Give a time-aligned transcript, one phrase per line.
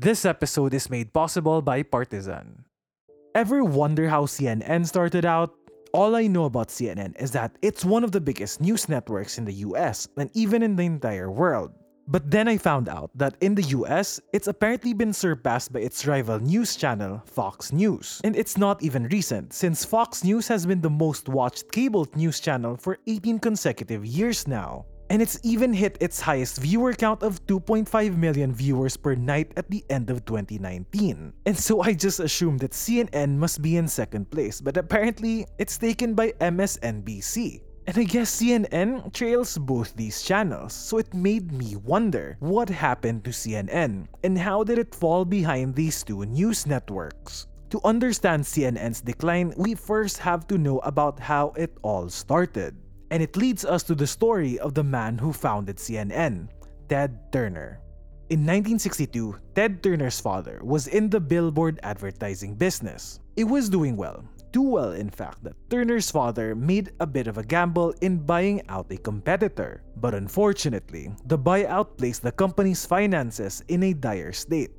[0.00, 2.64] This episode is made possible by Partizan.
[3.34, 5.52] Ever wonder how CNN started out?
[5.92, 9.44] All I know about CNN is that it's one of the biggest news networks in
[9.44, 11.72] the US and even in the entire world.
[12.08, 16.06] But then I found out that in the US, it's apparently been surpassed by its
[16.06, 18.22] rival news channel, Fox News.
[18.24, 22.40] And it's not even recent, since Fox News has been the most watched cable news
[22.40, 24.86] channel for 18 consecutive years now.
[25.10, 29.68] And it's even hit its highest viewer count of 2.5 million viewers per night at
[29.68, 31.32] the end of 2019.
[31.44, 35.76] And so I just assumed that CNN must be in second place, but apparently it's
[35.76, 37.60] taken by MSNBC.
[37.88, 43.24] And I guess CNN trails both these channels, so it made me wonder what happened
[43.24, 47.48] to CNN and how did it fall behind these two news networks.
[47.70, 52.76] To understand CNN's decline, we first have to know about how it all started.
[53.10, 56.48] And it leads us to the story of the man who founded CNN,
[56.88, 57.80] Ted Turner.
[58.30, 63.18] In 1962, Ted Turner's father was in the billboard advertising business.
[63.34, 67.38] It was doing well, too well, in fact, that Turner's father made a bit of
[67.38, 69.82] a gamble in buying out a competitor.
[69.96, 74.70] But unfortunately, the buyout placed the company's finances in a dire state,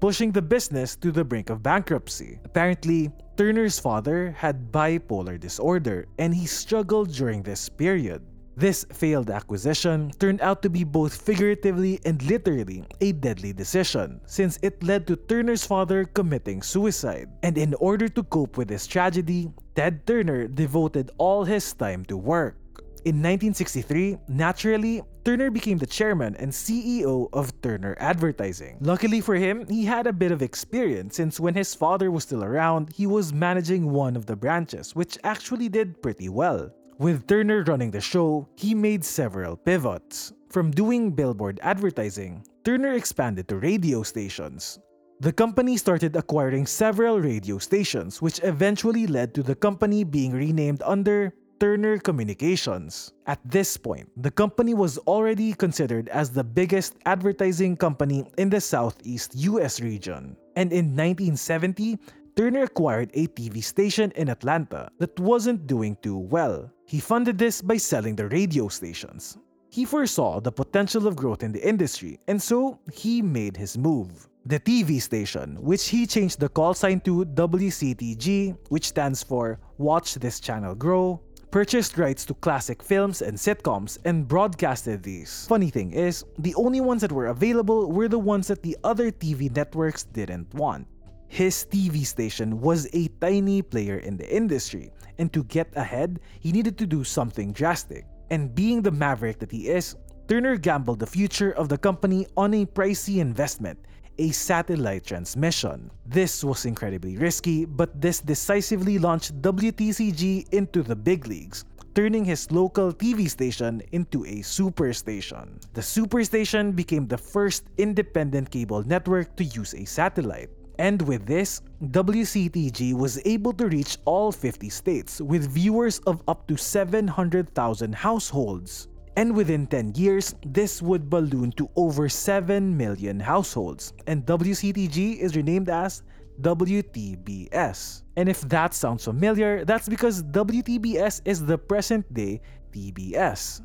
[0.00, 2.40] pushing the business to the brink of bankruptcy.
[2.44, 8.22] Apparently, Turner's father had bipolar disorder and he struggled during this period.
[8.56, 14.58] This failed acquisition turned out to be both figuratively and literally a deadly decision, since
[14.60, 17.30] it led to Turner's father committing suicide.
[17.42, 22.18] And in order to cope with this tragedy, Ted Turner devoted all his time to
[22.18, 22.59] work.
[23.06, 28.76] In 1963, naturally, Turner became the chairman and CEO of Turner Advertising.
[28.82, 32.44] Luckily for him, he had a bit of experience since when his father was still
[32.44, 36.70] around, he was managing one of the branches, which actually did pretty well.
[36.98, 40.34] With Turner running the show, he made several pivots.
[40.50, 44.78] From doing billboard advertising, Turner expanded to radio stations.
[45.20, 50.82] The company started acquiring several radio stations, which eventually led to the company being renamed
[50.84, 53.12] under Turner Communications.
[53.26, 58.62] At this point, the company was already considered as the biggest advertising company in the
[58.62, 60.38] Southeast US region.
[60.56, 61.98] And in 1970,
[62.34, 66.72] Turner acquired a TV station in Atlanta that wasn't doing too well.
[66.86, 69.36] He funded this by selling the radio stations.
[69.68, 74.28] He foresaw the potential of growth in the industry, and so he made his move.
[74.46, 80.14] The TV station, which he changed the call sign to WCTG, which stands for Watch
[80.14, 81.20] This Channel Grow,
[81.50, 85.46] purchased rights to classic films and sitcoms and broadcasted these.
[85.48, 89.10] Funny thing is, the only ones that were available were the ones that the other
[89.10, 90.86] TV networks didn't want.
[91.26, 96.52] His TV station was a tiny player in the industry, and to get ahead, he
[96.52, 98.06] needed to do something drastic.
[98.30, 99.96] And being the maverick that he is,
[100.28, 103.78] Turner gambled the future of the company on a pricey investment
[104.20, 105.90] a satellite transmission.
[106.04, 111.64] This was incredibly risky, but this decisively launched WTCG into the big leagues,
[111.94, 115.56] turning his local TV station into a superstation.
[115.72, 120.50] The superstation became the first independent cable network to use a satellite.
[120.78, 126.46] And with this, WCTG was able to reach all 50 states with viewers of up
[126.48, 128.88] to 700,000 households.
[129.16, 135.36] And within 10 years, this would balloon to over 7 million households, and WCTG is
[135.36, 136.02] renamed as
[136.40, 138.02] WTBS.
[138.16, 142.40] And if that sounds familiar, that's because WTBS is the present day
[142.72, 143.62] TBS.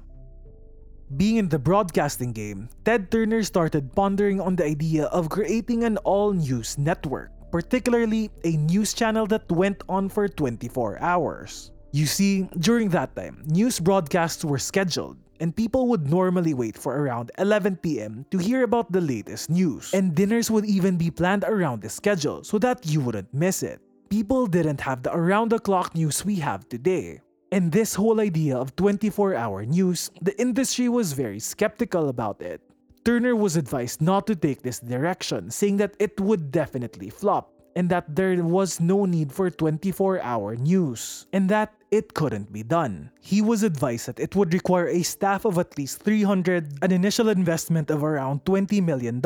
[1.17, 5.97] Being in the broadcasting game, Ted Turner started pondering on the idea of creating an
[5.97, 11.72] all news network, particularly a news channel that went on for 24 hours.
[11.91, 16.97] You see, during that time, news broadcasts were scheduled, and people would normally wait for
[16.97, 19.94] around 11 pm to hear about the latest news.
[19.94, 23.81] And dinners would even be planned around the schedule so that you wouldn't miss it.
[24.09, 27.22] People didn't have the around the clock news we have today.
[27.51, 32.62] And this whole idea of 24 hour news, the industry was very skeptical about it.
[33.06, 37.90] Turner was advised not to take this direction, saying that it would definitely flop and
[37.90, 43.09] that there was no need for 24 hour news, and that it couldn't be done.
[43.22, 47.30] He was advised that it would require a staff of at least 300, an initial
[47.30, 49.22] investment of around $20 million,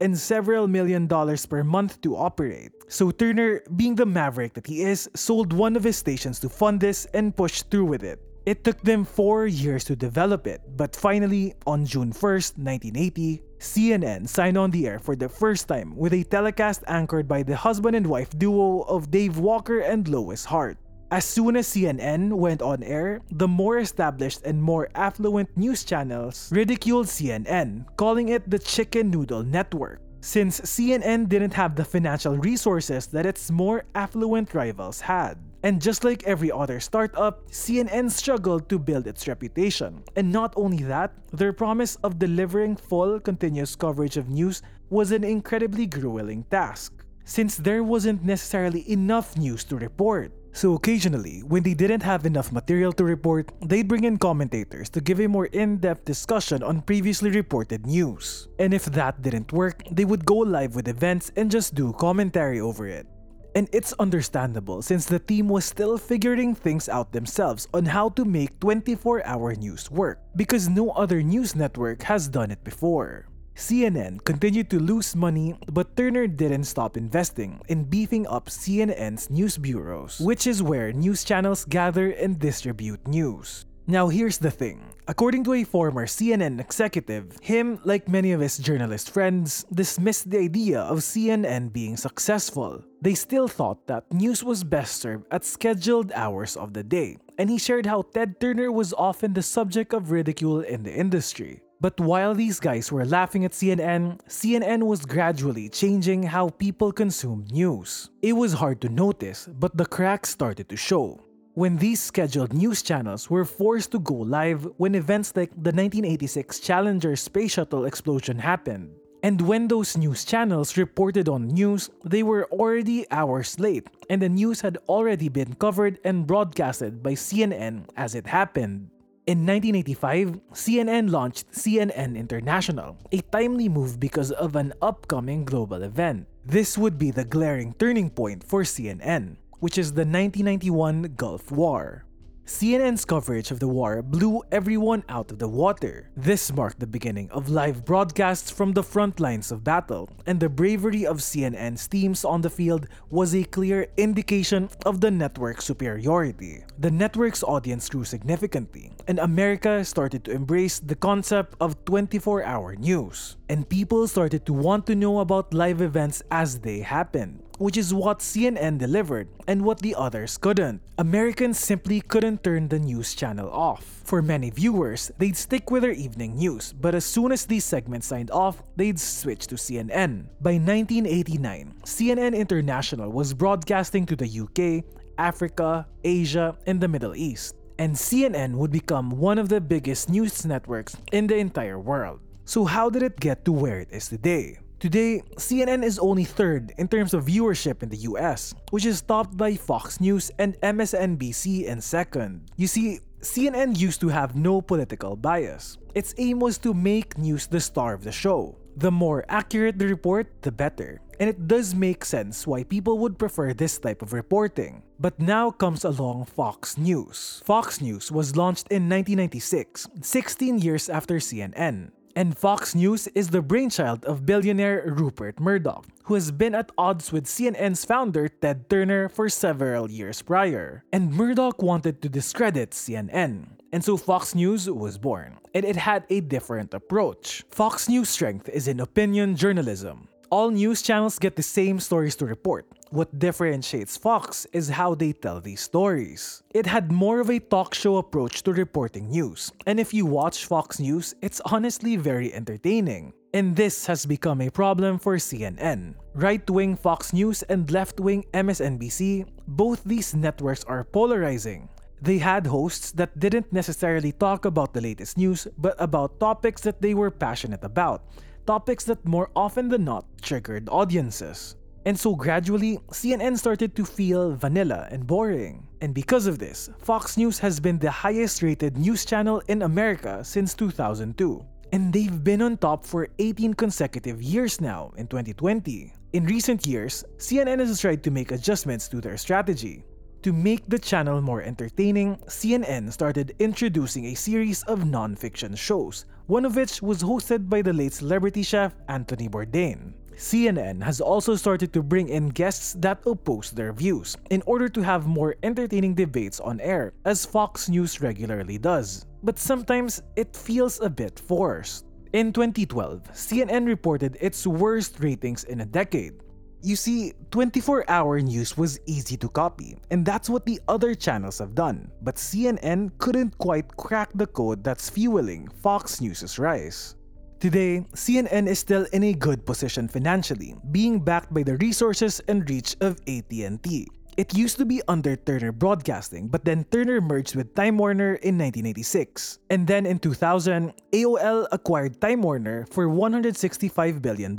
[0.00, 2.72] and several million dollars per month to operate.
[2.88, 6.80] So Turner, being the maverick that he is, sold one of his stations to fund
[6.80, 8.20] this and pushed through with it.
[8.44, 14.28] It took them four years to develop it, but finally, on June 1st, 1980, CNN
[14.28, 17.94] signed on the air for the first time with a telecast anchored by the husband
[17.94, 20.76] and wife duo of Dave Walker and Lois Hart.
[21.12, 26.48] As soon as CNN went on air, the more established and more affluent news channels
[26.50, 30.00] ridiculed CNN, calling it the Chicken Noodle Network.
[30.24, 35.36] since CNN didn't have the financial resources that its more affluent rivals had.
[35.64, 40.04] And just like every other startup, CNN struggled to build its reputation.
[40.16, 45.24] And not only that, their promise of delivering full, continuous coverage of news was an
[45.24, 50.32] incredibly grueling task, since there wasn't necessarily enough news to report.
[50.52, 55.00] So occasionally, when they didn't have enough material to report, they'd bring in commentators to
[55.00, 58.48] give a more in-depth discussion on previously reported news.
[58.58, 62.60] And if that didn't work, they would go live with events and just do commentary
[62.60, 63.06] over it.
[63.54, 68.24] And it's understandable since the team was still figuring things out themselves on how to
[68.24, 73.28] make 24 hour news work, because no other news network has done it before.
[73.56, 79.58] CNN continued to lose money, but Turner didn't stop investing in beefing up CNN's news
[79.58, 83.66] bureaus, which is where news channels gather and distribute news.
[83.86, 84.80] Now, here's the thing.
[85.08, 90.38] According to a former CNN executive, him, like many of his journalist friends, dismissed the
[90.38, 92.84] idea of CNN being successful.
[93.02, 97.50] They still thought that news was best served at scheduled hours of the day, and
[97.50, 101.60] he shared how Ted Turner was often the subject of ridicule in the industry.
[101.82, 107.44] But while these guys were laughing at CNN, CNN was gradually changing how people consume
[107.50, 108.08] news.
[108.22, 111.18] It was hard to notice, but the cracks started to show.
[111.54, 116.60] When these scheduled news channels were forced to go live when events like the 1986
[116.60, 118.94] Challenger space shuttle explosion happened.
[119.24, 124.28] And when those news channels reported on news, they were already hours late, and the
[124.28, 128.91] news had already been covered and broadcasted by CNN as it happened.
[129.24, 136.26] In 1985, CNN launched CNN International, a timely move because of an upcoming global event.
[136.44, 142.04] This would be the glaring turning point for CNN, which is the 1991 Gulf War.
[142.46, 146.10] CNN's coverage of the war blew everyone out of the water.
[146.16, 150.48] This marked the beginning of live broadcasts from the front lines of battle, and the
[150.48, 156.64] bravery of CNN's teams on the field was a clear indication of the network's superiority.
[156.80, 162.74] The network's audience grew significantly, and America started to embrace the concept of 24 hour
[162.74, 163.36] news.
[163.48, 167.94] And people started to want to know about live events as they happened which is
[167.94, 170.80] what CNN delivered and what the others couldn't.
[170.98, 174.02] Americans simply couldn't turn the news channel off.
[174.04, 178.06] For many viewers, they'd stick with their evening news, but as soon as these segments
[178.06, 180.26] signed off, they'd switch to CNN.
[180.40, 184.84] By 1989, CNN International was broadcasting to the UK,
[185.18, 187.56] Africa, Asia, and the Middle East.
[187.78, 192.20] And CNN would become one of the biggest news networks in the entire world.
[192.44, 194.58] So how did it get to where it is today?
[194.82, 199.36] Today, CNN is only third in terms of viewership in the US, which is topped
[199.36, 202.50] by Fox News and MSNBC in second.
[202.56, 205.78] You see, CNN used to have no political bias.
[205.94, 208.58] Its aim was to make news the star of the show.
[208.74, 211.00] The more accurate the report, the better.
[211.20, 214.82] And it does make sense why people would prefer this type of reporting.
[214.98, 217.40] But now comes along Fox News.
[217.44, 221.92] Fox News was launched in 1996, 16 years after CNN.
[222.14, 227.10] And Fox News is the brainchild of billionaire Rupert Murdoch, who has been at odds
[227.10, 230.84] with CNN's founder Ted Turner for several years prior.
[230.92, 233.56] And Murdoch wanted to discredit CNN.
[233.72, 237.42] And so Fox News was born, and it had a different approach.
[237.50, 240.08] Fox News' strength is in opinion journalism.
[240.32, 245.12] All news channels get the same stories to report, what differentiates Fox is how they
[245.12, 246.42] tell these stories.
[246.54, 250.46] It had more of a talk show approach to reporting news, and if you watch
[250.46, 253.12] Fox News, it's honestly very entertaining.
[253.34, 255.96] And this has become a problem for CNN.
[256.14, 261.68] Right wing Fox News and left wing MSNBC, both these networks are polarizing.
[262.00, 266.80] They had hosts that didn't necessarily talk about the latest news, but about topics that
[266.80, 268.02] they were passionate about,
[268.46, 271.56] topics that more often than not triggered audiences.
[271.84, 275.66] And so gradually, CNN started to feel vanilla and boring.
[275.80, 280.22] And because of this, Fox News has been the highest rated news channel in America
[280.22, 281.44] since 2002.
[281.72, 285.92] And they've been on top for 18 consecutive years now in 2020.
[286.12, 289.84] In recent years, CNN has tried to make adjustments to their strategy.
[290.22, 296.44] To make the channel more entertaining, CNN started introducing a series of non-fiction shows, one
[296.44, 299.94] of which was hosted by the late celebrity chef Anthony Bourdain.
[300.14, 304.80] CNN has also started to bring in guests that oppose their views in order to
[304.80, 309.06] have more entertaining debates on air, as Fox News regularly does.
[309.24, 311.86] But sometimes it feels a bit forced.
[312.12, 316.21] In 2012, CNN reported its worst ratings in a decade.
[316.64, 321.40] You see, 24 hour news was easy to copy, and that's what the other channels
[321.40, 321.90] have done.
[322.02, 326.94] But CNN couldn't quite crack the code that's fueling Fox News' rise.
[327.40, 332.48] Today, CNN is still in a good position financially, being backed by the resources and
[332.48, 333.88] reach of AT&T.
[334.18, 338.36] It used to be under Turner Broadcasting, but then Turner merged with Time Warner in
[338.36, 339.38] 1986.
[339.48, 344.36] And then in 2000, AOL acquired Time Warner for $165 billion,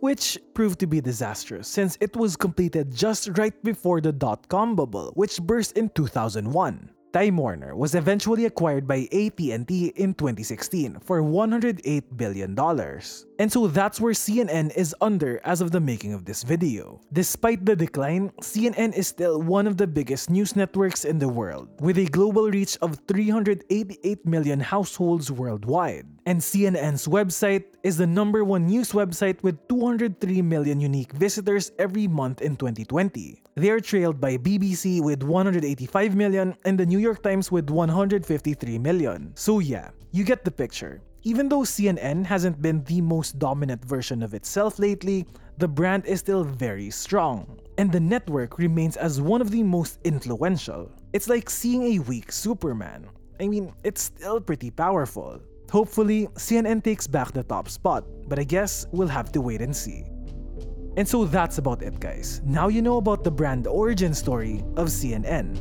[0.00, 5.12] which proved to be disastrous since it was completed just right before the dot-com bubble,
[5.14, 6.90] which burst in 2001.
[7.14, 12.54] Time Warner was eventually acquired by AT&T in 2016 for $108 billion.
[13.38, 17.00] And so that's where CNN is under as of the making of this video.
[17.12, 21.68] Despite the decline, CNN is still one of the biggest news networks in the world,
[21.80, 26.06] with a global reach of 388 million households worldwide.
[26.26, 32.08] And CNN's website is the number one news website with 203 million unique visitors every
[32.08, 33.40] month in 2020.
[33.54, 38.78] They are trailed by BBC with 185 million and the New York Times with 153
[38.78, 39.32] million.
[39.36, 41.00] So yeah, you get the picture.
[41.24, 45.26] Even though CNN hasn't been the most dominant version of itself lately,
[45.58, 47.58] the brand is still very strong.
[47.76, 50.90] And the network remains as one of the most influential.
[51.12, 53.06] It's like seeing a weak Superman.
[53.40, 55.40] I mean, it's still pretty powerful.
[55.70, 59.76] Hopefully, CNN takes back the top spot, but I guess we'll have to wait and
[59.76, 60.04] see.
[60.96, 62.40] And so that's about it guys.
[62.44, 65.54] Now you know about the brand origin story of CNN.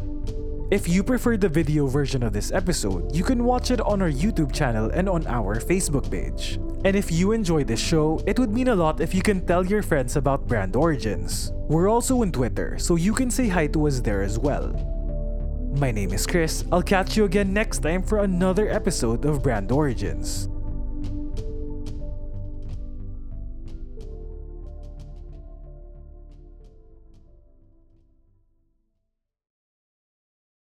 [0.69, 4.12] If you prefer the video version of this episode, you can watch it on our
[4.12, 6.59] YouTube channel and on our Facebook page.
[6.83, 9.65] And if you enjoy this show, it would mean a lot if you can tell
[9.65, 11.53] your friends about Brand Origins.
[11.71, 14.75] We're also on Twitter, so you can say hi to us there as well.
[15.79, 16.65] My name is Chris.
[16.69, 20.50] I'll catch you again next time for another episode of Brand Origins.